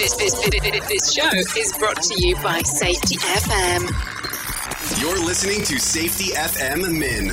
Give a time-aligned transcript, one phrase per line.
[0.00, 1.28] This, this, this, this show
[1.60, 3.82] is brought to you by Safety FM.
[4.98, 7.32] You're listening to Safety FM Mini.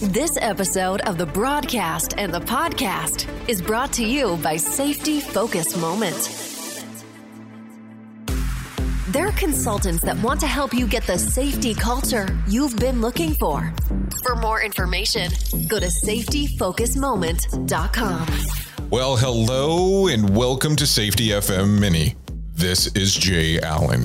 [0.00, 5.76] This episode of the broadcast and the podcast is brought to you by Safety Focus
[5.76, 6.16] Moment.
[9.08, 13.74] They're consultants that want to help you get the safety culture you've been looking for.
[14.22, 15.30] For more information,
[15.68, 18.69] go to safetyfocusmoment.com.
[18.90, 22.16] Well, hello and welcome to Safety FM Mini.
[22.54, 24.04] This is Jay Allen.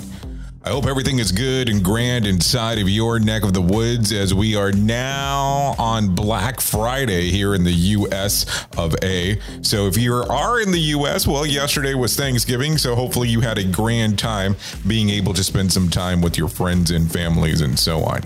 [0.63, 4.35] I hope everything is good and grand inside of your neck of the woods as
[4.35, 9.39] we are now on Black Friday here in the US of A.
[9.63, 13.58] So if you are in the US, well, yesterday was Thanksgiving, so hopefully you had
[13.58, 14.55] a grand time
[14.86, 18.22] being able to spend some time with your friends and families and so on.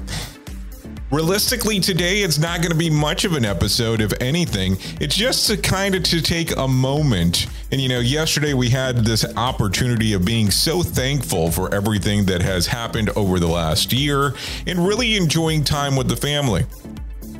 [1.11, 4.77] Realistically, today it's not going to be much of an episode, if anything.
[5.01, 7.47] It's just to kind of to take a moment.
[7.71, 12.43] And you know, yesterday we had this opportunity of being so thankful for everything that
[12.43, 14.35] has happened over the last year
[14.67, 16.65] and really enjoying time with the family.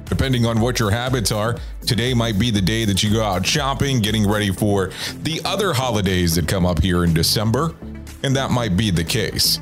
[0.06, 3.45] Depending on what your habits are, today might be the day that you go out
[3.45, 4.90] shopping, getting ready for
[5.22, 7.75] the other holidays that come up here in December,
[8.23, 9.59] and that might be the case.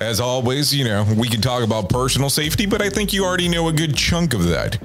[0.00, 3.48] As always, you know, we can talk about personal safety, but I think you already
[3.48, 4.78] know a good chunk of that.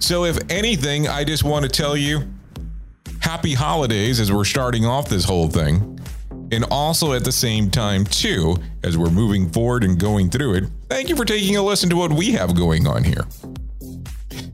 [0.00, 2.22] So, if anything, I just want to tell you
[3.20, 6.00] happy holidays as we're starting off this whole thing.
[6.50, 10.64] And also at the same time, too, as we're moving forward and going through it,
[10.88, 13.26] thank you for taking a listen to what we have going on here.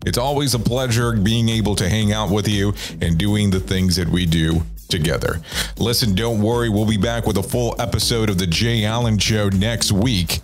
[0.05, 3.97] It's always a pleasure being able to hang out with you and doing the things
[3.97, 5.41] that we do together.
[5.79, 9.49] Listen, don't worry, we'll be back with a full episode of The Jay Allen Show
[9.49, 10.41] next week.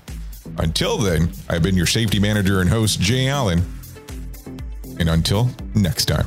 [0.58, 3.62] Until then, I've been your safety manager and host, Jay Allen.
[4.98, 6.26] And until next time.